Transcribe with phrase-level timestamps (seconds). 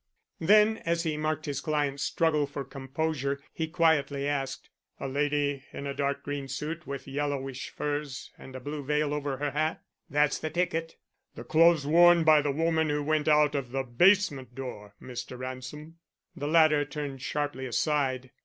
[0.39, 5.85] Then, as he marked his client's struggle for composure, he quietly asked, "A lady in
[5.85, 10.39] a dark green suit with yellowish furs and a blue veil over her hat?" "That's
[10.39, 10.95] the ticket!"
[11.35, 15.37] "The clothes worn by the woman who went out of the basement door, Mr.
[15.37, 15.99] Ransom."
[16.35, 18.31] The latter turned sharply aside.